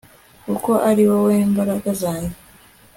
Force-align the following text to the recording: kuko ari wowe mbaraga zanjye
kuko 0.45 0.71
ari 0.89 1.03
wowe 1.09 1.35
mbaraga 1.51 1.89
zanjye 2.01 2.35